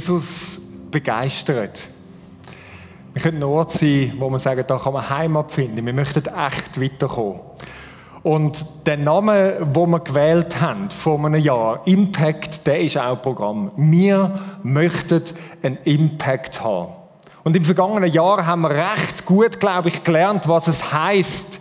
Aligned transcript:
Jesus 0.00 0.58
begeistert. 0.90 1.90
Wir 3.12 3.20
können 3.20 3.36
ein 3.36 3.42
Ort 3.42 3.70
sein, 3.70 4.14
wo 4.16 4.30
man 4.30 4.40
sagen, 4.40 4.64
da 4.66 4.78
kann 4.78 4.94
man 4.94 5.10
Heimat 5.10 5.52
finden. 5.52 5.84
Wir 5.84 5.92
möchten 5.92 6.24
echt 6.24 6.80
weiterkommen. 6.80 7.40
Und 8.22 8.64
der 8.86 8.96
Name, 8.96 9.58
wo 9.74 9.86
wir 9.86 10.00
gewählt 10.00 10.58
haben 10.58 10.88
vor 10.88 11.22
einem 11.22 11.42
Jahr, 11.42 11.82
Impact, 11.84 12.66
der 12.66 12.80
ist 12.80 12.96
auch 12.96 13.20
Programm. 13.20 13.72
Wir 13.76 14.40
möchten 14.62 15.22
einen 15.62 15.76
Impact 15.84 16.64
haben. 16.64 16.94
Und 17.44 17.54
im 17.54 17.64
vergangenen 17.64 18.10
Jahr 18.10 18.46
haben 18.46 18.62
wir 18.62 18.70
recht 18.70 19.26
gut, 19.26 19.60
glaube 19.60 19.88
ich, 19.88 20.02
gelernt, 20.02 20.48
was 20.48 20.66
es 20.66 20.94
heißt, 20.94 21.60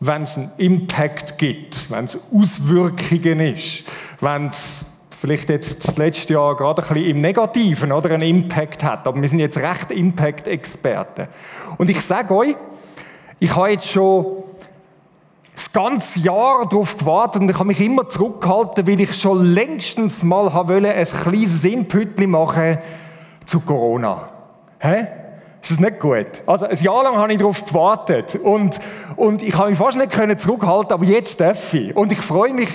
wenn 0.00 0.22
es 0.22 0.36
einen 0.36 0.50
Impact 0.56 1.38
gibt, 1.38 1.92
wenn 1.92 2.06
es 2.06 2.18
Auswirkungen 2.34 3.38
ist, 3.38 3.84
wenn 4.20 4.48
es 4.48 4.84
vielleicht 5.20 5.50
jetzt 5.50 5.86
das 5.86 5.96
letzte 5.96 6.34
Jahr 6.34 6.56
gerade 6.56 6.82
ein 6.82 6.88
bisschen 6.88 7.10
im 7.10 7.20
Negativen 7.20 7.92
oder 7.92 8.10
einen 8.10 8.22
Impact 8.22 8.84
hat. 8.84 9.06
Aber 9.06 9.20
wir 9.20 9.28
sind 9.28 9.40
jetzt 9.40 9.58
recht 9.58 9.90
Impact-Experten. 9.90 11.28
Und 11.76 11.90
ich 11.90 12.00
sage 12.00 12.34
euch, 12.34 12.54
ich 13.40 13.54
habe 13.54 13.70
jetzt 13.70 13.90
schon 13.90 14.26
das 15.54 15.72
ganze 15.72 16.20
Jahr 16.20 16.68
darauf 16.68 16.96
gewartet 16.96 17.42
und 17.42 17.50
ich 17.50 17.56
habe 17.56 17.66
mich 17.66 17.80
immer 17.80 18.08
zurückgehalten, 18.08 18.86
weil 18.86 19.00
ich 19.00 19.12
schon 19.12 19.44
längstens 19.44 20.22
mal 20.22 20.52
wollte, 20.52 20.88
ein 20.88 21.04
kleines 21.04 21.64
Inpütchen 21.64 22.30
machen 22.30 22.78
zu 23.44 23.60
Corona. 23.60 24.28
Hä? 24.78 25.06
Ist 25.62 25.72
das 25.72 25.80
nicht 25.80 25.98
gut? 25.98 26.26
Also, 26.46 26.66
ein 26.66 26.76
Jahr 26.76 27.02
lang 27.02 27.16
habe 27.16 27.32
ich 27.32 27.38
darauf 27.38 27.64
gewartet 27.64 28.36
und, 28.36 28.78
und 29.16 29.42
ich 29.42 29.56
habe 29.56 29.70
mich 29.70 29.78
fast 29.78 29.96
nicht 29.96 30.40
zurückhalten, 30.40 30.92
aber 30.92 31.04
jetzt 31.04 31.40
darf 31.40 31.74
ich. 31.74 31.94
Und 31.96 32.12
ich 32.12 32.20
freue 32.20 32.54
mich 32.54 32.68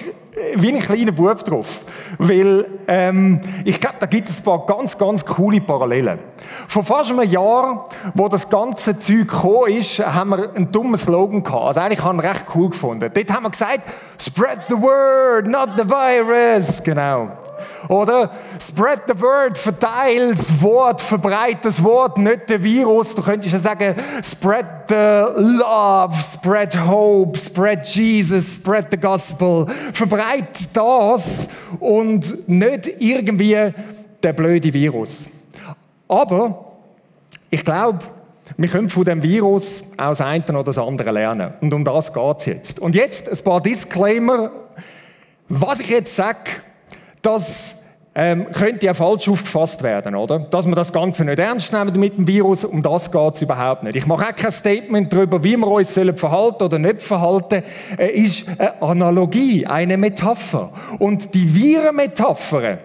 wie 0.56 0.74
ein 0.74 0.80
kleiner 0.80 1.12
Bub 1.12 1.44
drauf. 1.44 1.82
Weil 2.18 2.66
ähm, 2.88 3.40
ich 3.66 3.80
glaube, 3.80 3.96
da 4.00 4.06
gibt 4.06 4.30
es 4.30 4.40
ein 4.40 4.44
paar 4.44 4.66
ganz, 4.66 4.98
ganz 4.98 5.26
coole 5.26 5.62
Parallelen. 5.62 6.20
Vor 6.68 6.84
fast 6.84 7.12
einem 7.12 7.30
Jahr, 7.30 7.88
wo 8.14 8.28
das 8.28 8.50
ganze 8.50 8.98
Zeug 8.98 9.28
gekommen 9.28 9.70
ist, 9.70 10.00
haben 10.00 10.32
wir 10.32 10.54
einen 10.56 10.72
dummen 10.72 10.98
Slogan 10.98 11.44
gehabt. 11.44 11.64
Also 11.64 11.80
eigentlich 11.82 12.04
haben 12.04 12.22
wir 12.22 12.30
recht 12.30 12.46
cool 12.56 12.70
gefunden. 12.70 13.10
Dort 13.14 13.34
haben 13.34 13.44
wir 13.44 13.52
gesagt, 13.52 13.82
spread 14.18 14.62
the 14.70 14.76
word, 14.76 15.48
not 15.48 15.70
the 15.78 15.88
virus. 15.88 16.82
Genau. 16.84 17.30
Oder? 17.88 18.30
Spread 18.62 19.02
the 19.08 19.22
word, 19.22 19.58
verteil 19.58 20.32
das 20.32 20.62
Wort, 20.62 21.02
verbreit 21.02 21.64
das 21.64 21.84
Wort, 21.84 22.18
nicht 22.18 22.50
der 22.50 22.64
Virus. 22.64 23.16
Du 23.16 23.22
könntest 23.22 23.54
ja 23.54 23.60
sagen, 23.60 23.96
spread 24.24 24.66
the 24.90 25.26
love, 25.38 26.16
spread 26.16 26.76
hope, 26.88 27.38
spread 27.38 27.86
Jesus, 27.86 28.56
spread 28.56 28.88
the 28.92 28.98
gospel. 28.98 29.68
Verbreit 29.94 30.70
das 30.74 31.48
und 31.80 32.48
nicht 32.48 32.92
irgendwie 33.00 33.74
der 34.22 34.34
blöde 34.34 34.74
Virus. 34.74 35.30
Aber 36.08 36.74
ich 37.50 37.64
glaube, 37.64 38.00
wir 38.58 38.70
können 38.70 38.90
von 38.90 39.04
dem 39.04 39.24
Virus 39.24 39.84
auch 39.98 40.10
das 40.10 40.22
eine 40.22 40.44
oder 40.46 40.64
das 40.64 40.78
andere 40.78 41.12
lernen. 41.12 41.54
Und 41.62 41.74
um 41.74 41.84
das 41.84 42.14
geht 42.14 42.38
es 42.38 42.46
jetzt. 42.46 42.80
Und 42.80 42.96
jetzt 42.96 43.30
ein 43.30 43.44
paar 43.44 43.62
Disclaimer. 43.62 44.52
Was 45.50 45.80
ich 45.80 45.90
jetzt 45.90 46.16
sage, 46.16 46.52
das 47.24 47.76
ähm, 48.16 48.52
könnte 48.52 48.86
ja 48.86 48.94
falsch 48.94 49.28
aufgefasst 49.28 49.82
werden, 49.82 50.16
oder? 50.16 50.40
Dass 50.40 50.68
wir 50.68 50.76
das 50.76 50.94
Ganze 50.94 51.26
nicht 51.26 51.40
ernst 51.40 51.74
nehmen 51.74 52.00
mit 52.00 52.18
dem 52.18 52.28
Virus, 52.28 52.64
um 52.64 52.84
das 52.84 53.12
geht 53.12 53.36
es 53.36 53.42
überhaupt 53.42 53.84
nicht. 53.84 53.96
Ich 53.96 54.06
mache 54.06 54.28
auch 54.28 54.36
kein 54.36 54.52
Statement 54.52 55.12
darüber, 55.12 55.44
wie 55.44 55.58
wir 55.58 55.68
uns 55.68 55.94
sollen 55.94 56.16
verhalten 56.16 56.64
oder 56.64 56.78
nicht 56.78 57.02
verhalten. 57.02 57.64
Es 57.98 58.12
ist 58.12 58.46
eine 58.60 58.82
Analogie, 58.82 59.66
eine 59.66 59.98
Metapher. 59.98 60.72
Und 61.00 61.34
die 61.34 61.56
Virenmetapher, 61.56 62.78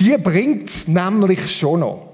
die 0.00 0.16
bringt 0.16 0.64
es 0.64 0.88
nämlich 0.88 1.56
schon 1.56 1.80
noch. 1.80 2.06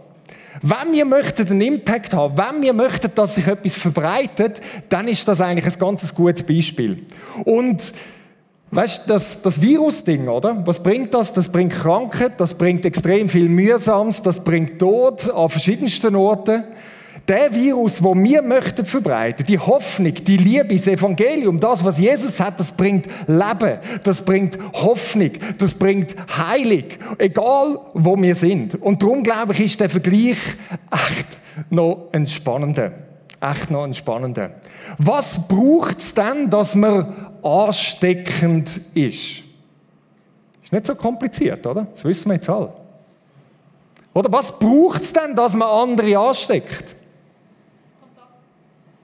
Wenn 0.63 0.93
wir 0.93 1.05
möchten 1.05 1.49
einen 1.49 1.61
Impact 1.61 2.13
haben, 2.15 2.37
wenn 2.37 2.63
wir 2.63 2.73
möchten, 2.73 3.11
dass 3.15 3.37
sich 3.37 3.47
etwas 3.47 3.77
verbreitet, 3.77 4.61
dann 4.89 5.07
ist 5.07 5.27
das 5.29 5.41
eigentlich 5.41 5.73
ein 5.73 5.79
ganz 5.79 6.15
gutes 6.15 6.43
Beispiel. 6.43 7.07
Und 7.45 7.93
Weißt 8.71 9.05
du, 9.05 9.13
das, 9.13 9.41
das 9.43 9.63
Virus-Ding, 9.63 10.29
oder? 10.29 10.67
Was 10.67 10.83
bringt 10.83 11.15
das? 11.15 11.33
Das 11.33 11.49
bringt 11.49 11.73
Krankheit, 11.73 12.33
das 12.39 12.55
bringt 12.55 12.85
extrem 12.85 13.29
viel 13.29 13.49
Mühsames, 13.49 14.23
das 14.23 14.43
bringt 14.43 14.79
Tod 14.79 15.31
an 15.31 15.49
verschiedensten 15.49 16.17
Orten. 16.17 16.65
Der 17.29 17.53
Virus, 17.55 18.03
wo 18.03 18.15
wir 18.15 18.43
möchten 18.43 18.85
verbreiten, 18.85 19.45
die 19.47 19.59
Hoffnung, 19.59 20.15
die 20.15 20.37
Liebe, 20.37 20.75
das 20.75 20.87
Evangelium, 20.87 21.59
das, 21.59 21.85
was 21.85 21.99
Jesus 21.99 22.39
hat, 22.39 22.61
das 22.61 22.71
bringt 22.71 23.07
Leben, 23.27 23.79
das 24.05 24.23
bringt 24.23 24.59
Hoffnung, 24.75 25.33
das 25.59 25.75
bringt 25.75 26.15
Heilung, 26.37 26.85
egal 27.19 27.81
wo 27.95 28.17
wir 28.17 28.35
sind. 28.35 28.81
Und 28.81 29.03
darum 29.03 29.25
glaube 29.25 29.55
ich, 29.55 29.61
ist 29.61 29.81
der 29.81 29.91
Vergleich 29.91 30.39
echt 30.93 31.27
noch 31.71 32.09
ein 32.13 32.29
spannender. 32.29 33.06
Echt 33.41 33.71
noch 33.71 33.85
ein 33.85 33.95
spannender. 33.95 34.51
Was 34.99 35.47
braucht 35.47 35.99
es 35.99 36.15
denn, 36.15 36.49
dass 36.49 36.75
man 36.75 37.15
ansteckend 37.43 38.81
ist? 38.95 39.45
Ist 40.63 40.73
nicht 40.73 40.87
so 40.87 40.95
kompliziert, 40.95 41.67
oder? 41.67 41.87
Das 41.93 42.05
wissen 42.05 42.31
wir 42.31 42.35
jetzt 42.35 42.49
alle. 42.49 42.73
Oder 44.15 44.33
was 44.33 44.59
braucht 44.59 45.03
es 45.03 45.13
denn, 45.13 45.35
dass 45.37 45.55
man 45.55 45.69
andere 45.69 46.19
ansteckt? 46.19 46.97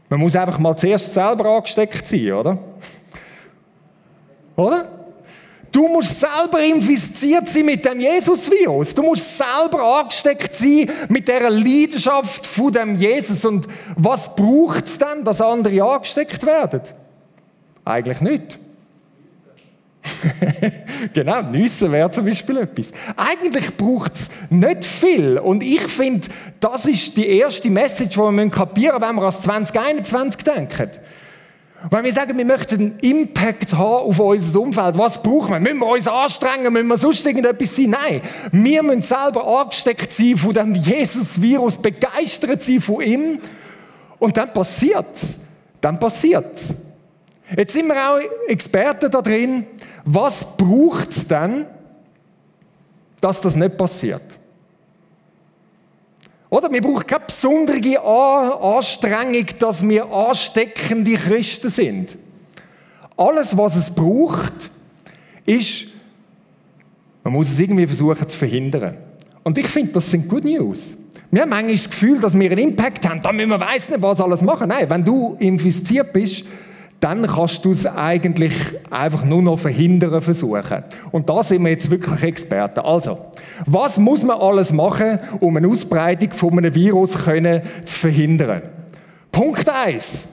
Man 0.08 0.20
muss 0.20 0.34
einfach 0.34 0.58
mal 0.58 0.76
zuerst 0.76 1.12
selber 1.12 1.56
angesteckt 1.56 2.06
sein, 2.06 2.32
oder? 2.32 2.58
Oder? 4.56 4.88
Du 5.82 5.88
musst 5.88 6.20
selber 6.20 6.62
infiziert 6.62 7.48
sein 7.48 7.64
mit 7.64 7.84
dem 7.84 7.98
Jesus-Virus. 7.98 8.94
Du 8.94 9.02
musst 9.02 9.36
selber 9.36 9.98
angesteckt 9.98 10.54
sein 10.54 10.88
mit 11.08 11.26
der 11.26 11.50
Leidenschaft 11.50 12.46
von 12.46 12.72
dem 12.72 12.94
Jesus. 12.94 13.44
Und 13.44 13.66
was 13.96 14.32
braucht 14.36 14.84
es 14.86 14.96
denn, 14.96 15.24
dass 15.24 15.40
andere 15.40 15.82
angesteckt 15.82 16.46
werden? 16.46 16.82
Eigentlich 17.84 18.20
nicht. 18.20 18.60
genau, 21.14 21.42
Nüsse 21.42 21.90
wäre 21.90 22.12
zum 22.12 22.26
Beispiel 22.26 22.58
etwas. 22.58 22.92
Eigentlich 23.16 23.76
braucht 23.76 24.14
es 24.14 24.30
nicht 24.50 24.84
viel. 24.84 25.36
Und 25.36 25.64
ich 25.64 25.82
finde, 25.82 26.28
das 26.60 26.86
ist 26.86 27.16
die 27.16 27.26
erste 27.26 27.70
Message, 27.70 28.14
die 28.14 28.20
wir 28.20 28.50
kapieren 28.50 29.00
müssen, 29.00 29.08
wenn 29.08 29.16
wir 29.16 29.24
an 29.24 29.32
2021 29.32 30.44
denken. 30.44 30.90
Weil 31.90 32.04
wir 32.04 32.12
sagen, 32.12 32.38
wir 32.38 32.44
möchten 32.44 32.80
einen 32.80 32.98
Impact 33.00 33.74
haben 33.74 34.08
auf 34.08 34.18
unser 34.18 34.60
Umfeld. 34.60 34.96
Was 34.96 35.22
brauchen 35.22 35.50
wir? 35.50 35.60
Müssen 35.60 35.78
wir 35.78 35.88
uns 35.88 36.06
anstrengen? 36.06 36.72
Müssen 36.72 36.86
wir 36.86 36.96
sonst 36.96 37.26
irgendetwas 37.26 37.74
sein? 37.74 37.90
Nein. 37.90 38.20
Wir 38.52 38.82
müssen 38.82 39.02
selber 39.02 39.46
angesteckt 39.46 40.12
sein 40.12 40.36
von 40.36 40.54
dem 40.54 40.74
Jesus-Virus, 40.74 41.78
begeistert 41.78 42.62
sein 42.62 42.80
von 42.80 43.00
ihm. 43.00 43.40
Und 44.18 44.36
dann 44.36 44.52
passiert 44.52 45.06
Dann 45.80 45.98
passiert 45.98 46.60
Jetzt 47.56 47.72
sind 47.74 47.86
wir 47.86 47.96
auch 47.96 48.20
Experten 48.48 49.10
da 49.10 49.20
drin. 49.20 49.66
Was 50.04 50.56
braucht 50.56 51.10
es 51.10 51.26
denn, 51.26 51.66
dass 53.20 53.40
das 53.40 53.56
nicht 53.56 53.76
passiert? 53.76 54.22
Oder? 56.52 56.70
Wir 56.70 56.82
brauchen 56.82 57.06
keine 57.06 57.24
besondere 57.24 57.98
Anstrengung, 58.60 59.46
dass 59.58 59.88
wir 59.88 60.04
ansteckende 60.12 61.14
Christen 61.14 61.70
sind. 61.70 62.18
Alles, 63.16 63.56
was 63.56 63.76
es 63.76 63.88
braucht, 63.88 64.70
ist, 65.46 65.86
man 67.24 67.32
muss 67.32 67.48
es 67.48 67.58
irgendwie 67.58 67.86
versuchen 67.86 68.28
zu 68.28 68.36
verhindern. 68.36 68.98
Und 69.42 69.56
ich 69.56 69.66
finde, 69.66 69.92
das 69.92 70.10
sind 70.10 70.28
Good 70.28 70.44
News. 70.44 70.98
Wir 71.30 71.40
haben 71.40 71.48
manchmal 71.48 71.72
das 71.72 71.88
Gefühl, 71.88 72.20
dass 72.20 72.38
wir 72.38 72.50
einen 72.50 72.68
Impact 72.68 73.08
haben, 73.08 73.22
damit 73.22 73.48
man 73.48 73.58
weiß 73.58 73.88
nicht, 73.88 74.02
was 74.02 74.20
alles 74.20 74.42
machen. 74.42 74.68
Nein, 74.68 74.90
wenn 74.90 75.02
du 75.02 75.36
infiziert 75.38 76.12
bist, 76.12 76.44
dann 77.02 77.26
kannst 77.26 77.64
du 77.64 77.72
es 77.72 77.84
eigentlich 77.84 78.54
einfach 78.88 79.24
nur 79.24 79.42
noch 79.42 79.58
verhindern 79.58 80.22
versuchen. 80.22 80.84
Und 81.10 81.28
da 81.28 81.42
sind 81.42 81.64
wir 81.64 81.72
jetzt 81.72 81.90
wirklich 81.90 82.22
Experten. 82.22 82.78
Also, 82.78 83.18
was 83.66 83.98
muss 83.98 84.22
man 84.22 84.38
alles 84.40 84.72
machen, 84.72 85.18
um 85.40 85.56
eine 85.56 85.66
Ausbreitung 85.66 86.30
von 86.30 86.56
einem 86.56 86.72
Virus 86.72 87.24
können 87.24 87.60
zu 87.84 87.98
verhindern? 87.98 88.62
Punkt 89.32 89.68
eins: 89.68 90.28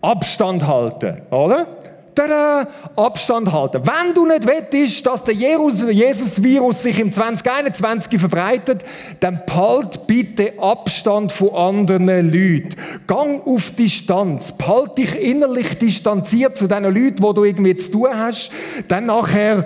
Abstand 0.00 0.66
halten, 0.66 1.20
oder? 1.30 1.66
Tada, 2.16 2.66
Abstand 2.96 3.52
halten. 3.52 3.82
Wenn 3.84 4.14
du 4.14 4.26
nicht 4.26 4.46
wettest, 4.46 5.06
dass 5.06 5.22
der 5.22 5.34
Jesus-Virus 5.34 6.82
sich 6.82 6.98
im 6.98 7.12
2021 7.12 8.18
verbreitet, 8.18 8.84
dann 9.20 9.42
behalt 9.46 10.06
bitte 10.06 10.54
Abstand 10.58 11.30
von 11.30 11.54
anderen 11.54 12.08
Leuten. 12.08 12.70
Gang 13.06 13.46
auf 13.46 13.70
Distanz. 13.70 14.52
Behalt 14.52 14.98
dich 14.98 15.14
innerlich 15.14 15.78
distanziert 15.78 16.56
zu 16.56 16.66
den 16.66 16.84
Leuten, 16.84 17.22
wo 17.22 17.32
du 17.32 17.44
irgendwie 17.44 17.76
zu 17.76 17.92
tun 17.92 18.08
hast. 18.12 18.50
Dann 18.88 19.06
nachher, 19.06 19.64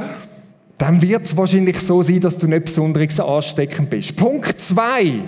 dann 0.76 1.00
wird 1.00 1.24
es 1.24 1.36
wahrscheinlich 1.36 1.78
so 1.80 2.02
sein, 2.02 2.20
dass 2.20 2.38
du 2.38 2.46
nicht 2.46 2.64
besonders 2.66 3.20
ansteckend 3.20 3.88
bist. 3.88 4.16
Punkt 4.16 4.60
zwei. 4.60 5.22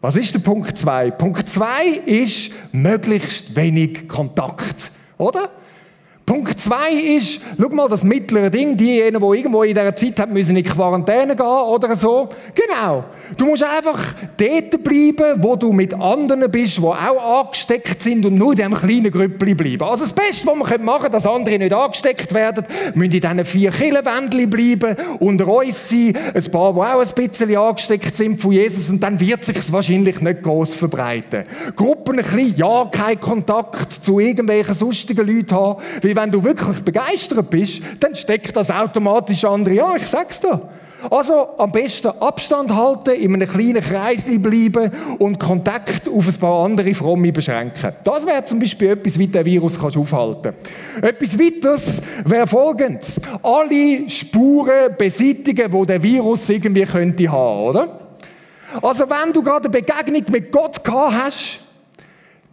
Was 0.00 0.16
ist 0.16 0.34
der 0.34 0.40
Punkt 0.40 0.76
zwei? 0.76 1.10
Punkt 1.10 1.48
zwei 1.48 1.86
ist 2.04 2.50
möglichst 2.72 3.56
wenig 3.56 4.06
Kontakt. 4.06 4.90
Oder? 5.18 5.50
Punkt 6.34 6.58
zwei 6.58 6.90
ist, 6.90 7.40
schau 7.60 7.68
mal, 7.68 7.88
das 7.88 8.02
mittlere 8.02 8.50
Ding, 8.50 8.76
diejenigen, 8.76 9.20
die 9.20 9.38
irgendwo 9.38 9.62
in 9.62 9.72
dieser 9.72 9.94
Zeit 9.94 10.18
haben, 10.18 10.32
müssen 10.32 10.56
in 10.56 10.64
Quarantäne 10.64 11.36
gehen 11.36 11.46
oder 11.46 11.94
so. 11.94 12.28
Genau. 12.52 13.04
Du 13.36 13.46
musst 13.46 13.62
einfach 13.62 14.14
dort 14.36 14.82
bleiben, 14.82 15.42
wo 15.42 15.54
du 15.54 15.72
mit 15.72 15.94
anderen 15.94 16.50
bist, 16.50 16.78
die 16.78 16.82
auch 16.82 17.40
angesteckt 17.40 18.02
sind 18.02 18.26
und 18.26 18.34
nur 18.34 18.50
in 18.50 18.56
diesem 18.56 18.74
kleinen 18.74 19.12
Grüppli 19.12 19.54
bleiben. 19.54 19.84
Also 19.84 20.04
das 20.04 20.12
Beste, 20.12 20.46
was 20.48 20.56
man 20.56 20.84
machen 20.84 21.02
können, 21.02 21.12
dass 21.12 21.24
andere 21.24 21.56
nicht 21.56 21.72
angesteckt 21.72 22.34
werden, 22.34 22.64
müssen 22.94 23.12
in 23.12 23.20
diesen 23.20 23.44
vier 23.44 23.70
Killenwändchen 23.70 24.50
bleiben, 24.50 24.96
unter 25.20 25.46
uns 25.46 25.88
sein, 25.88 26.14
ein 26.34 26.50
paar, 26.50 26.72
die 26.72 26.80
auch 26.80 27.00
ein 27.00 27.28
bisschen 27.28 27.56
angesteckt 27.56 28.16
sind 28.16 28.40
von 28.40 28.50
Jesus 28.50 28.90
und 28.90 29.00
dann 29.00 29.20
wird 29.20 29.44
sich 29.44 29.72
wahrscheinlich 29.72 30.20
nicht 30.20 30.42
groß 30.42 30.74
verbreiten. 30.74 31.44
Gruppen 31.76 32.18
ein 32.18 32.24
bisschen, 32.24 32.56
ja, 32.56 32.90
kein 32.90 33.20
Kontakt 33.20 33.92
zu 33.92 34.18
irgendwelchen 34.18 34.74
sonstigen 34.74 35.26
Leuten 35.26 35.54
haben, 35.54 35.80
weil 36.02 36.16
wenn 36.16 36.23
du 36.30 36.42
wirklich 36.42 36.80
begeistert 36.80 37.50
bist, 37.50 37.82
dann 38.00 38.14
steckt 38.14 38.56
das 38.56 38.70
automatisch 38.70 39.44
andere 39.44 39.82
an, 39.82 39.96
ich 39.96 40.06
sag's 40.06 40.40
dir. 40.40 40.60
Also 41.10 41.50
am 41.58 41.70
besten 41.70 42.08
Abstand 42.08 42.74
halten, 42.74 43.10
in 43.10 43.34
einem 43.34 43.48
kleinen 43.48 43.82
Kreis 43.82 44.24
bleiben 44.24 44.90
und 45.18 45.38
Kontakt 45.38 46.08
auf 46.08 46.26
ein 46.26 46.34
paar 46.34 46.64
andere 46.64 46.94
Fromme 46.94 47.32
beschränken. 47.32 47.92
Das 48.04 48.24
wäre 48.26 48.44
zum 48.44 48.58
Beispiel 48.58 48.90
etwas, 48.90 49.18
wie 49.18 49.26
der 49.26 49.44
Virus 49.44 49.78
kannst 49.78 49.96
aufhalten 49.96 50.54
Etwas 51.02 51.38
weiteres 51.38 52.02
wäre 52.24 52.46
folgendes. 52.46 53.20
Alle 53.42 54.08
Spuren 54.08 54.96
beseitigen, 54.96 55.72
wo 55.72 55.84
der 55.84 56.02
Virus 56.02 56.48
irgendwie 56.48 56.86
könnte 56.86 57.30
haben, 57.30 57.60
oder? 57.60 58.00
Also 58.82 59.04
wenn 59.08 59.32
du 59.32 59.42
gerade 59.42 59.68
eine 59.68 59.80
Begegnung 59.80 60.24
mit 60.30 60.50
Gott 60.50 60.82
gehabt 60.82 61.14
hast, 61.14 61.60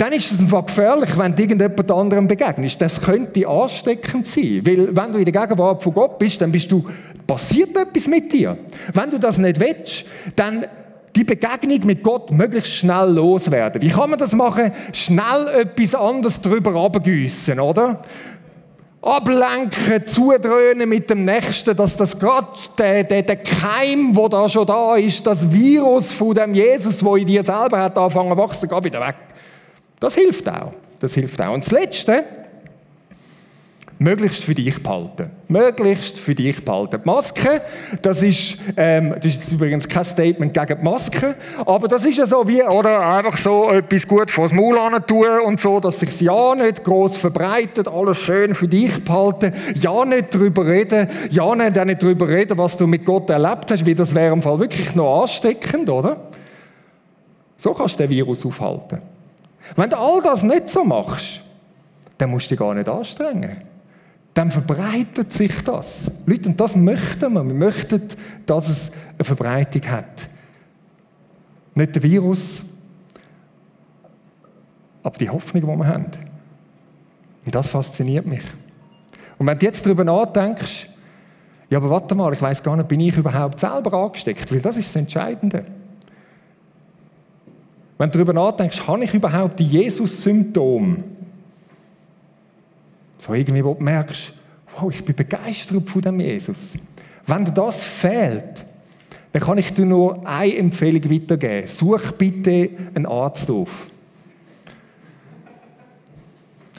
dann 0.01 0.13
ist 0.13 0.31
es 0.31 0.39
einfach 0.39 0.65
gefährlich, 0.65 1.15
wenn 1.15 1.35
du 1.35 1.43
irgendjemand 1.43 1.91
anderem 1.91 2.27
begegnest. 2.27 2.81
Das 2.81 2.99
könnte 2.99 3.47
ansteckend 3.47 4.25
sein. 4.25 4.63
Weil, 4.65 4.95
wenn 4.95 5.13
du 5.13 5.19
in 5.19 5.31
der 5.31 5.41
Gegenwart 5.41 5.83
von 5.83 5.93
Gott 5.93 6.17
bist, 6.17 6.41
dann 6.41 6.51
bist 6.51 6.71
du, 6.71 6.83
passiert 7.27 7.77
etwas 7.77 8.07
mit 8.07 8.33
dir. 8.33 8.57
Wenn 8.95 9.11
du 9.11 9.19
das 9.19 9.37
nicht 9.37 9.59
willst, 9.59 10.05
dann 10.35 10.65
die 11.15 11.23
Begegnung 11.23 11.85
mit 11.85 12.01
Gott 12.01 12.31
möglichst 12.31 12.77
schnell 12.77 13.11
loswerden. 13.11 13.79
Wie 13.79 13.89
kann 13.89 14.09
man 14.09 14.17
das 14.17 14.33
machen? 14.33 14.71
Schnell 14.91 15.47
etwas 15.61 15.93
anderes 15.93 16.41
drüber 16.41 16.73
abgüssen, 16.83 17.59
oder? 17.59 18.01
Ablenken, 19.03 20.03
zudröhnen 20.07 20.89
mit 20.89 21.11
dem 21.11 21.25
Nächsten, 21.25 21.75
dass 21.75 21.95
das 21.95 22.17
gerade 22.17 22.47
der, 22.75 23.03
der, 23.03 23.21
der 23.21 23.35
Keim, 23.35 24.15
wo 24.15 24.27
da 24.27 24.49
schon 24.49 24.65
da 24.65 24.95
ist, 24.95 25.27
das 25.27 25.51
Virus 25.51 26.11
von 26.11 26.33
dem 26.33 26.55
Jesus, 26.55 27.05
wo 27.05 27.15
in 27.17 27.27
dir 27.27 27.43
selber 27.43 27.79
hat 27.79 27.95
anfangen 27.99 28.31
zu 28.31 28.37
wachsen, 28.37 28.67
geht 28.67 28.83
wieder 28.83 28.99
weg. 28.99 29.15
Das 30.01 30.15
hilft 30.15 30.49
auch. 30.49 30.73
Das 30.99 31.13
hilft 31.13 31.39
auch. 31.41 31.53
Und 31.53 31.63
das 31.63 31.71
Letzte, 31.71 32.25
möglichst 34.01 34.43
für 34.43 34.55
dich 34.55 34.81
behalten. 34.81 35.29
Möglichst 35.47 36.17
für 36.17 36.33
dich 36.33 36.65
behalten. 36.65 36.99
Die 37.03 37.07
Maske, 37.07 37.61
das 38.01 38.23
ist, 38.23 38.57
ähm, 38.75 39.13
das 39.15 39.27
ist 39.27 39.51
übrigens 39.51 39.87
kein 39.87 40.03
Statement 40.03 40.53
gegen 40.55 40.79
die 40.79 40.83
Maske, 40.83 41.35
aber 41.67 41.87
das 41.87 42.03
ist 42.05 42.17
ja 42.17 42.25
so 42.25 42.47
wie, 42.47 42.63
oder 42.63 42.99
einfach 42.99 43.37
so 43.37 43.69
etwas 43.69 44.07
gut 44.07 44.31
vor 44.31 44.45
das 44.45 44.53
Maul 44.53 44.75
tun 45.05 45.27
und 45.45 45.61
so, 45.61 45.79
dass 45.79 45.99
sich 45.99 46.19
ja 46.19 46.55
nicht 46.55 46.83
groß 46.83 47.17
verbreitet, 47.17 47.87
alles 47.87 48.17
schön 48.17 48.55
für 48.55 48.67
dich 48.67 49.03
behalten, 49.03 49.53
ja 49.75 50.03
nicht 50.03 50.33
drüber 50.33 50.65
reden, 50.65 51.07
ja 51.29 51.55
nicht, 51.55 51.77
auch 51.77 51.85
nicht 51.85 52.01
drüber 52.01 52.27
reden, 52.27 52.57
was 52.57 52.77
du 52.77 52.87
mit 52.87 53.05
Gott 53.05 53.29
erlebt 53.29 53.69
hast, 53.69 53.85
weil 53.85 53.93
das 53.93 54.15
wäre 54.15 54.33
im 54.33 54.41
Fall 54.41 54.59
wirklich 54.59 54.95
noch 54.95 55.21
ansteckend, 55.21 55.91
oder? 55.91 56.31
So 57.55 57.75
kannst 57.75 57.99
du 57.99 58.03
den 58.03 58.09
Virus 58.09 58.43
aufhalten. 58.47 58.97
Wenn 59.75 59.89
du 59.89 59.97
all 59.97 60.21
das 60.21 60.43
nicht 60.43 60.69
so 60.69 60.83
machst, 60.83 61.41
dann 62.17 62.29
musst 62.29 62.47
du 62.47 62.49
dich 62.49 62.59
gar 62.59 62.73
nicht 62.73 62.89
anstrengen. 62.89 63.57
Dann 64.33 64.49
verbreitet 64.49 65.33
sich 65.33 65.63
das. 65.63 66.11
Leute, 66.25 66.49
und 66.49 66.59
das 66.59 66.75
möchten 66.75 67.33
wir. 67.33 67.45
Wir 67.45 67.53
möchten, 67.53 68.01
dass 68.45 68.69
es 68.69 68.91
eine 69.17 69.25
Verbreitung 69.25 69.81
hat. 69.89 70.27
Nicht 71.75 71.95
der 71.95 72.03
Virus, 72.03 72.63
aber 75.03 75.17
die 75.17 75.29
Hoffnung, 75.29 75.61
die 75.61 75.67
wir 75.67 75.87
haben. 75.87 76.05
Und 77.45 77.55
das 77.55 77.67
fasziniert 77.67 78.25
mich. 78.25 78.43
Und 79.37 79.47
wenn 79.47 79.57
du 79.57 79.65
jetzt 79.65 79.85
darüber 79.85 80.03
nachdenkst, 80.03 80.89
ja, 81.69 81.77
aber 81.77 81.89
warte 81.89 82.15
mal, 82.15 82.33
ich 82.33 82.41
weiß 82.41 82.61
gar 82.63 82.75
nicht, 82.75 82.89
bin 82.89 82.99
ich 82.99 83.15
überhaupt 83.17 83.59
selber 83.59 83.93
angesteckt? 83.93 84.51
Weil 84.51 84.59
das 84.59 84.77
ist 84.77 84.89
das 84.89 85.01
Entscheidende. 85.01 85.65
Wenn 88.01 88.09
du 88.09 88.17
darüber 88.17 88.33
nachdenkst, 88.33 88.87
habe 88.87 89.03
ich 89.03 89.13
überhaupt 89.13 89.59
die 89.59 89.63
Jesus-Symptome? 89.63 91.03
So 93.19 93.31
irgendwie, 93.35 93.63
wo 93.63 93.75
du 93.75 93.83
merkst, 93.83 94.33
wow, 94.75 94.91
ich 94.91 95.05
bin 95.05 95.15
begeistert 95.15 95.87
von 95.87 96.01
dem 96.01 96.19
Jesus. 96.19 96.79
Wenn 97.27 97.45
dir 97.45 97.51
das 97.51 97.83
fehlt, 97.83 98.65
dann 99.31 99.41
kann 99.43 99.59
ich 99.59 99.71
dir 99.71 99.85
nur 99.85 100.27
eine 100.27 100.57
Empfehlung 100.57 101.11
weitergeben. 101.11 101.67
Such 101.67 102.13
bitte 102.13 102.71
einen 102.95 103.05
Arzt 103.05 103.51
auf. 103.51 103.85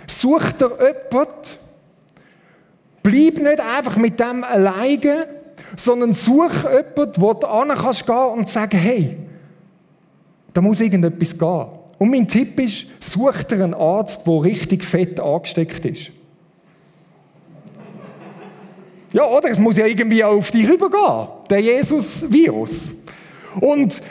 Such 0.09 0.51
dir 0.51 0.71
jemanden, 0.71 1.31
bleib 3.05 3.39
nicht 3.39 3.61
einfach 3.61 3.97
mit 3.97 4.19
dem 4.19 4.43
alleine, 4.43 5.27
sondern 5.77 6.15
such 6.15 6.65
jemanden, 6.65 7.23
wo 7.23 7.33
du 7.33 7.47
kannst 7.47 8.07
gehen 8.07 8.17
und 8.17 8.49
sagen, 8.49 8.77
hey, 8.77 9.22
da 10.53 10.61
muss 10.61 10.81
irgendetwas 10.81 11.39
gehen. 11.39 11.67
Und 11.99 12.11
mein 12.11 12.27
Tipp 12.27 12.59
ist, 12.59 12.87
such 12.99 13.45
dir 13.45 13.63
einen 13.63 13.75
Arzt, 13.75 14.27
der 14.27 14.43
richtig 14.43 14.85
fett 14.85 15.21
angesteckt 15.21 15.85
ist. 15.85 16.11
Ja, 19.13 19.27
oder? 19.27 19.51
Es 19.51 19.59
muss 19.59 19.77
ja 19.77 19.87
irgendwie 19.87 20.25
auf 20.25 20.51
dich 20.51 20.69
rübergehen, 20.69 21.29
der 21.51 21.61
Jesus-Virus. 21.61 22.95
Und 23.61 24.03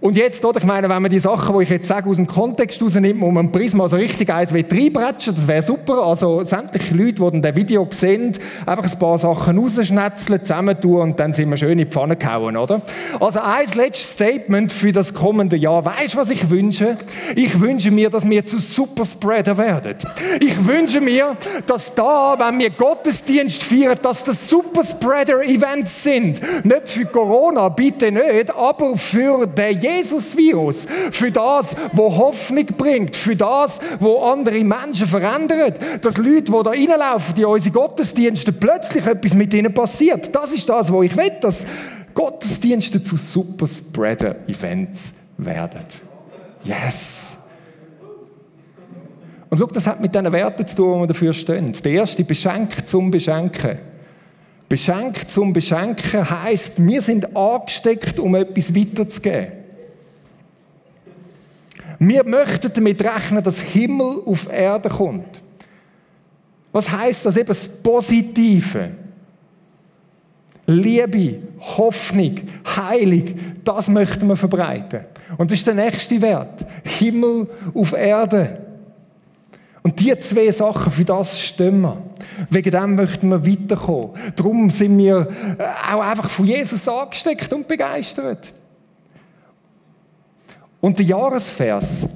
und 0.00 0.16
jetzt, 0.16 0.42
oder, 0.46 0.58
ich 0.58 0.64
meine, 0.64 0.88
wenn 0.88 1.02
man 1.02 1.10
die 1.10 1.18
Sachen, 1.18 1.54
die 1.58 1.64
ich 1.64 1.68
jetzt 1.68 1.86
sage, 1.86 2.08
aus 2.08 2.16
dem 2.16 2.26
Kontext 2.26 2.80
rausnimmt, 2.82 3.20
wo 3.20 3.30
man 3.30 3.52
Prisma 3.52 3.86
so 3.86 3.96
richtig 3.96 4.32
eins 4.32 4.54
reinbretschen 4.54 5.34
das 5.34 5.46
wäre 5.46 5.60
super. 5.60 5.98
Also 5.98 6.42
sämtliche 6.42 6.94
Leute, 6.94 7.30
die 7.30 7.40
das 7.42 7.54
Video 7.54 7.86
sehen, 7.90 8.32
einfach 8.64 8.90
ein 8.90 8.98
paar 8.98 9.18
Sachen 9.18 9.58
rausschnetzeln, 9.58 10.42
zusammentun 10.42 11.02
und 11.02 11.20
dann 11.20 11.34
sind 11.34 11.50
wir 11.50 11.58
schön 11.58 11.72
in 11.72 11.78
die 11.78 11.86
Pfanne 11.86 12.16
gehauen, 12.16 12.56
oder? 12.56 12.80
Also 13.20 13.40
ein 13.40 13.66
letztes 13.74 14.12
Statement 14.12 14.72
für 14.72 14.90
das 14.90 15.12
kommende 15.12 15.56
Jahr. 15.56 15.84
Weißt 15.84 16.14
du, 16.14 16.18
was 16.18 16.30
ich 16.30 16.48
wünsche? 16.48 16.96
Ich 17.36 17.60
wünsche 17.60 17.90
mir, 17.90 18.08
dass 18.08 18.28
wir 18.28 18.44
zu 18.44 18.58
Superspreader 18.58 19.58
werden. 19.58 19.96
Ich 20.40 20.66
wünsche 20.66 21.02
mir, 21.02 21.36
dass 21.66 21.94
da, 21.94 22.36
wenn 22.38 22.58
wir 22.58 22.70
Gottesdienst 22.70 23.62
feiern, 23.62 23.98
dass 24.00 24.24
das 24.24 24.48
Superspreader-Events 24.48 26.02
sind. 26.02 26.40
Nicht 26.64 26.88
für 26.88 27.04
Corona, 27.04 27.68
bitte 27.68 28.10
nicht, 28.10 28.54
aber 28.56 28.96
für 28.96 29.46
den 29.46 29.89
Jesus-Virus, 29.96 30.86
für 31.12 31.30
das, 31.30 31.76
wo 31.92 32.16
Hoffnung 32.16 32.66
bringt, 32.76 33.16
für 33.16 33.36
das, 33.36 33.80
wo 33.98 34.18
andere 34.24 34.62
Menschen 34.64 35.06
verändert, 35.06 35.78
dass 36.02 36.16
Leute, 36.16 36.44
die 36.44 36.62
da 36.62 36.70
reinlaufen, 36.70 37.34
die 37.34 37.44
unsere 37.44 37.74
Gottesdienste, 37.74 38.52
plötzlich 38.52 39.04
etwas 39.06 39.34
mit 39.34 39.52
ihnen 39.54 39.72
passiert. 39.74 40.34
Das 40.34 40.52
ist 40.52 40.68
das, 40.68 40.92
was 40.92 41.04
ich 41.04 41.16
will, 41.16 41.32
dass 41.40 41.66
Gottesdienste 42.14 43.02
zu 43.02 43.16
Superspreader-Events 43.16 45.14
werden. 45.38 45.84
Yes! 46.62 47.36
Und 49.48 49.58
schau, 49.58 49.66
das 49.66 49.86
hat 49.86 50.00
mit 50.00 50.14
diesen 50.14 50.30
Werten 50.30 50.66
zu 50.66 50.76
tun, 50.76 50.94
die 50.94 51.00
wir 51.00 51.06
dafür 51.08 51.32
stehen. 51.32 51.72
Der 51.72 51.92
erste, 51.92 52.22
beschenkt 52.22 52.88
zum 52.88 53.10
Beschenken. 53.10 53.78
Beschenkt 54.68 55.28
zum 55.28 55.52
Beschenken 55.52 56.30
heisst, 56.30 56.86
wir 56.86 57.02
sind 57.02 57.36
angesteckt, 57.36 58.20
um 58.20 58.36
etwas 58.36 58.72
weiterzugeben. 58.74 59.59
Wir 62.02 62.24
möchten 62.24 62.72
damit 62.74 63.04
rechnen, 63.04 63.42
dass 63.42 63.60
Himmel 63.60 64.22
auf 64.24 64.50
Erde 64.50 64.88
kommt. 64.88 65.42
Was 66.72 66.90
heißt 66.90 67.26
das 67.26 67.36
eben 67.36 67.48
das 67.48 67.68
Positive? 67.68 68.90
Liebe, 70.66 71.42
Hoffnung, 71.58 72.36
Heilig, 72.76 73.34
das 73.64 73.90
möchten 73.90 74.26
wir 74.28 74.36
verbreiten. 74.36 75.04
Und 75.36 75.50
das 75.50 75.58
ist 75.58 75.66
der 75.66 75.74
nächste 75.74 76.22
Wert. 76.22 76.64
Himmel 76.84 77.46
auf 77.74 77.92
Erde. 77.92 78.66
Und 79.82 80.00
die 80.00 80.16
zwei 80.18 80.50
Sachen, 80.52 80.90
für 80.90 81.04
das 81.04 81.38
stimmen 81.38 81.82
wir. 81.82 82.02
Wegen 82.48 82.70
dem 82.70 82.94
möchten 82.94 83.28
wir 83.28 83.46
weiterkommen. 83.46 84.12
Darum 84.36 84.70
sind 84.70 84.96
wir 84.96 85.28
auch 85.92 86.00
einfach 86.00 86.30
von 86.30 86.46
Jesus 86.46 86.88
angesteckt 86.88 87.52
und 87.52 87.68
begeistert. 87.68 88.54
Und 90.80 90.98
der 90.98 91.06
Jahresvers, 91.06 92.08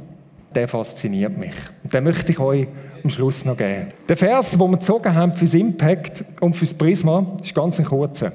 der 0.54 0.68
fasziniert 0.68 1.36
mich. 1.36 1.54
Und 1.82 1.92
den 1.92 2.04
möchte 2.04 2.32
ich 2.32 2.38
euch 2.38 2.66
am 3.02 3.10
Schluss 3.10 3.44
noch 3.44 3.56
geben. 3.56 3.92
Der 4.08 4.16
Vers, 4.16 4.52
den 4.52 4.60
wir 4.60 4.70
gezogen 4.70 5.14
haben 5.14 5.34
fürs 5.34 5.54
Impact 5.54 6.24
und 6.40 6.54
fürs 6.54 6.72
Prisma, 6.72 7.36
ist 7.42 7.54
ganz 7.54 7.78
ein 7.78 7.84
kurzer. 7.84 8.32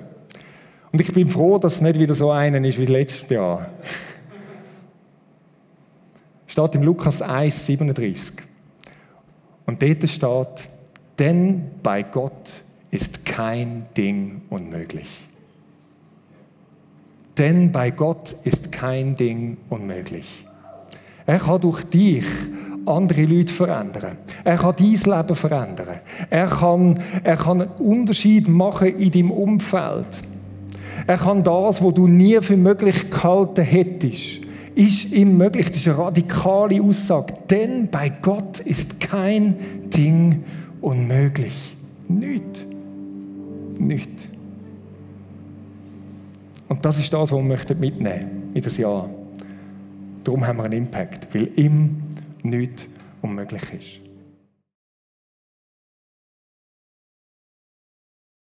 Und 0.92 1.02
ich 1.02 1.14
bin 1.14 1.28
froh, 1.28 1.58
dass 1.58 1.76
es 1.76 1.82
nicht 1.82 2.00
wieder 2.00 2.16
so 2.16 2.32
einen 2.32 2.66
ist 2.66 2.80
wie 2.80 2.86
letztes 2.86 3.30
Jahr. 3.30 3.70
steht 6.48 6.76
im 6.76 6.84
Lukas 6.84 7.22
1, 7.22 7.66
37. 7.68 8.36
Und 9.66 9.82
dort 9.82 10.10
steht, 10.10 10.70
Denn 11.20 11.72
bei 11.84 12.04
Gott 12.04 12.64
ist 12.92 13.26
kein 13.26 13.86
Ding 13.96 14.42
unmöglich. 14.50 15.29
Denn 17.40 17.72
bei 17.72 17.92
Gott 17.92 18.36
ist 18.44 18.72
kein 18.72 19.16
Ding 19.16 19.58
unmöglich. 19.70 20.46
Er 21.26 21.40
kann 21.40 21.62
durch 21.62 21.84
dich 21.86 22.26
andere 22.86 23.24
Leute 23.24 23.54
verändern. 23.54 24.18
Er 24.44 24.58
kann 24.58 24.76
dein 24.78 24.88
Leben 24.88 25.36
verändern. 25.36 26.00
Er 26.30 26.48
kann, 26.48 27.00
er 27.24 27.38
kann 27.38 27.62
einen 27.62 27.72
Unterschied 27.80 28.50
machen 28.50 29.00
in 29.00 29.12
deinem 29.12 29.32
Umfeld. 29.32 30.10
Er 31.08 31.18
kann 31.18 31.42
das, 31.44 31.82
was 31.82 31.94
du 31.94 32.08
nie 32.08 32.42
für 32.42 32.58
möglich 32.58 33.10
gehalten 33.10 33.64
hättest, 33.64 34.42
ist 34.76 35.12
ihm 35.14 35.38
möglich. 35.38 35.68
Das 35.70 35.78
ist 35.78 35.88
eine 35.88 35.98
radikale 35.98 36.82
Aussage. 36.82 37.36
Denn 37.50 37.88
bei 37.90 38.12
Gott 38.22 38.60
ist 38.60 39.00
kein 39.00 39.56
Ding 39.94 40.44
unmöglich. 40.82 41.78
Nicht. 42.10 42.66
Nicht. 43.78 44.30
Und 46.70 46.86
das 46.86 47.00
ist 47.00 47.12
das, 47.12 47.32
was 47.32 47.32
wir 47.32 47.44
mitnehmen 47.44 48.02
möchten 48.02 48.52
in 48.54 48.62
das 48.62 48.78
Jahr. 48.78 49.10
Darum 50.24 50.46
haben 50.46 50.58
wir 50.58 50.66
einen 50.66 50.86
Impact, 50.86 51.34
weil 51.34 51.50
ihm 51.56 52.04
nichts 52.44 52.88
unmöglich 53.22 53.62
ist. 53.74 54.09